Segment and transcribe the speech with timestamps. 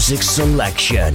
[0.00, 1.14] music selection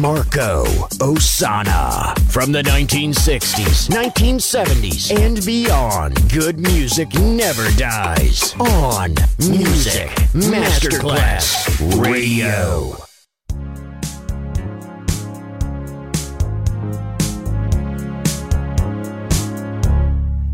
[0.00, 0.64] Marco
[0.98, 2.18] Ossanna.
[2.28, 8.52] From the 1960s, 1970s, and beyond, good music never dies.
[8.58, 11.68] On Music Masterclass
[12.02, 12.96] Radio.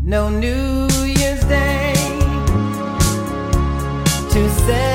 [0.03, 1.93] No New Year's Day
[4.29, 4.92] to say.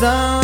[0.00, 0.43] sun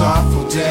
[0.00, 0.67] Awful day.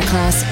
[0.00, 0.49] Masterclass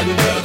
[0.00, 0.37] I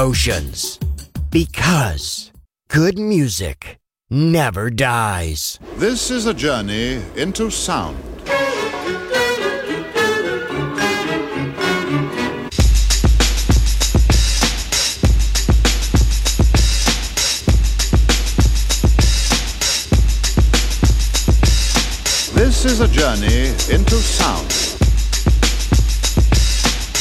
[0.00, 0.78] emotions.
[1.30, 2.32] Because
[2.70, 5.58] good music never dies.
[5.76, 7.98] This is a journey into sound.
[22.34, 24.69] This is a journey into sound.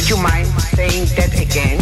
[0.00, 1.78] would you mind saying that again?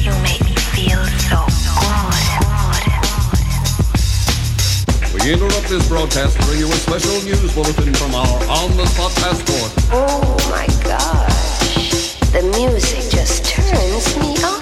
[0.00, 1.44] You make me feel so
[5.04, 5.12] good.
[5.12, 9.72] We interrupt this broadcast to bring you a special news bulletin from our on-the-spot passport.
[9.92, 11.35] Oh my gosh.
[12.66, 14.60] Music just turns me on.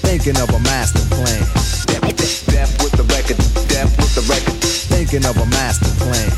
[0.00, 1.42] Thinking of a master plan.
[2.80, 3.36] With the record,
[3.98, 4.54] with the record.
[4.88, 6.37] Thinking of a master plan.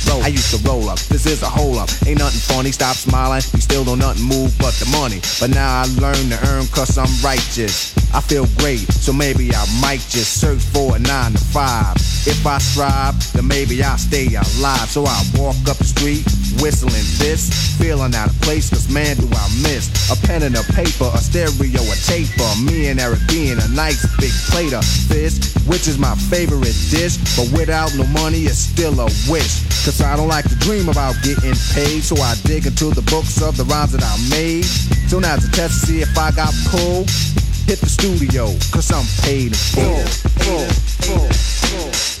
[0.11, 0.23] roll.
[0.23, 0.99] I used to roll up.
[0.99, 1.89] This is a hole up.
[2.05, 2.71] Ain't nothing funny.
[2.71, 3.41] Stop smiling.
[3.53, 5.21] We still don't nothing move but the money.
[5.39, 7.95] But now I learn to earn cause I'm righteous.
[8.13, 11.95] I feel great, so maybe I might just search for a nine to five.
[12.27, 14.89] If I strive, then maybe I'll stay alive.
[14.89, 16.25] So I walk up the street,
[16.59, 20.63] whistling this, feeling out of place, cause man do I miss a pen and a
[20.73, 22.51] paper, a stereo, a tape, taper.
[22.63, 27.17] Me and Eric being a nice big plate of fish, which is my favorite dish.
[27.35, 29.63] But without no money, it's still a wish.
[29.85, 33.41] Cause I don't like to dream about getting paid, so I dig into the books
[33.41, 34.65] of the rhymes that I made.
[35.09, 37.09] So now a test to see if I got pulled,
[37.65, 40.05] hit the studio, cause I'm paid in
[41.15, 42.20] full.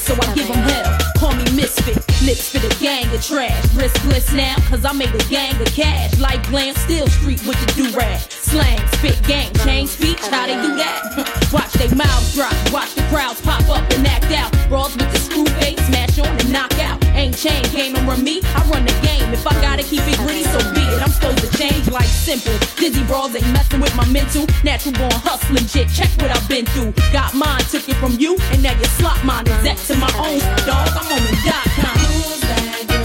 [0.00, 0.98] So I give them hell.
[1.16, 3.62] Call me misfit, lips for the gang of trash.
[3.76, 6.18] Riskless now, cause I made a gang of cash.
[6.18, 8.20] Like glam, still street with the do-rag.
[8.30, 11.50] Slang, spit, gang, change speech, how they do that?
[11.52, 14.50] Watch they mouths drop, watch the crowds pop up and act out.
[14.68, 17.02] Brawls with the screw face, smash on and knock out.
[17.14, 19.32] Ain't chain game on me, I run the game.
[19.32, 20.79] If I gotta keep it gritty, so be.
[21.10, 22.56] Supposed to change like simple.
[22.76, 24.46] Dizzy brawls ain't messing with my mental.
[24.64, 26.92] Natural born hustling shit, check what I've been through.
[27.12, 29.46] Got mine, took it from you, and now you slot mine.
[29.46, 32.99] Exact to my own dog, I'm on the dot com.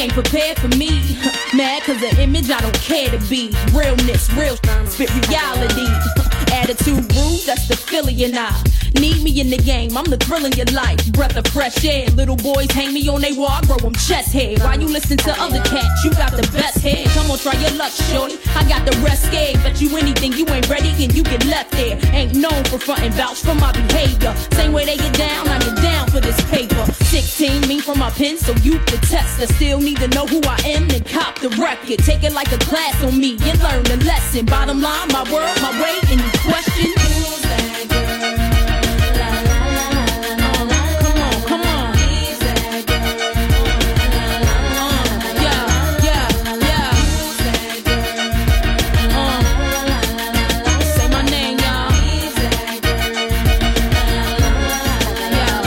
[0.00, 0.88] Ain't prepared for me.
[1.54, 3.54] Mad cause the image I don't care to be.
[3.72, 6.17] Realness, real spit reality.
[6.68, 8.52] Attitude rude, that's the Philly and I.
[9.00, 11.00] Need me in the game, I'm the thrill in your life.
[11.12, 12.08] Breath of fresh air.
[12.10, 14.58] Little boys hang me on they wall, I grow them chest hair.
[14.58, 16.04] Why you listen to other cats?
[16.04, 17.06] You got the best head.
[17.16, 18.36] Come on, try your luck, shorty.
[18.54, 19.56] I got the rest scared.
[19.64, 21.98] Bet you anything, you ain't ready and you get left there.
[22.12, 24.34] Ain't known for frontin' vouch for my behavior.
[24.52, 26.84] Same way they get down, I get down for this paper.
[27.08, 29.40] 16, me from my pen, so you the test.
[29.40, 32.04] I still need to know who I am and cop the record.
[32.04, 34.44] Take it like a class on me and learn the lesson.
[34.46, 36.57] Bottom line, my word, my way, any question?
[41.00, 41.94] Come on, come on.
[45.44, 45.66] Yeah,
[46.02, 46.28] yeah,
[46.66, 46.90] yeah.
[50.82, 51.92] Say my name, y'all.
[55.30, 55.62] Yeah.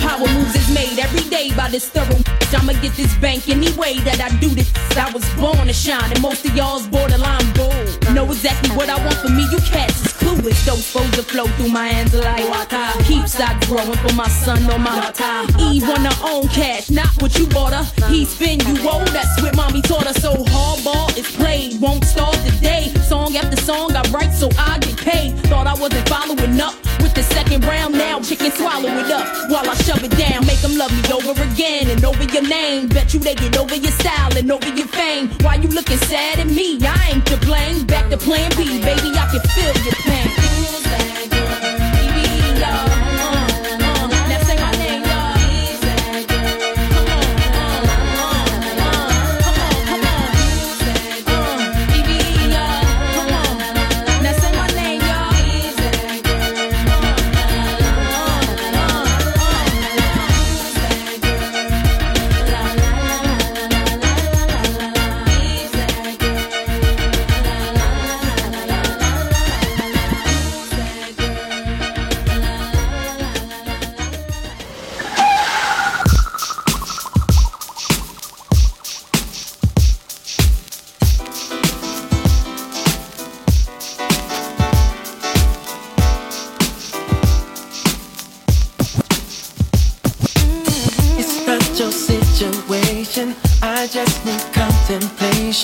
[0.00, 2.22] Power moves is made every day by this thorough.
[2.52, 4.72] I'ma get this bank any way that I do this.
[4.96, 8.14] I was born to shine, and most of y'all's borderline bold.
[8.14, 9.44] Know exactly what I want for me.
[9.52, 10.64] You cats clueless.
[10.66, 12.86] Those flows that flow through my hands like water.
[13.04, 15.46] Keep stock growing for my son or my daughter.
[15.70, 17.86] Eve her own cash, not what you bought her.
[18.08, 20.14] He spin you old, that's what mommy taught her.
[20.14, 22.92] So hardball is played, won't start today.
[23.08, 25.38] Song after song I write so I get paid.
[25.46, 27.94] Thought I wasn't following up with the second round.
[27.94, 30.46] Now chicken swallow it up while I shove it down.
[30.46, 32.88] Make them love me over again and over your name.
[32.88, 35.28] Bet you they get over your style and over your fame.
[35.42, 36.78] Why you looking sad at me?
[36.82, 37.86] I ain't to blame.
[37.86, 40.15] Back to plan B, baby, I can feel your pain.
[40.16, 40.45] Now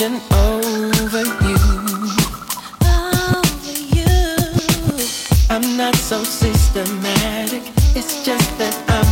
[0.02, 0.32] contemplation
[1.00, 1.56] over you.
[2.84, 4.14] Over you.
[5.48, 7.62] I'm not so systematic.
[7.94, 9.11] It's just that I'm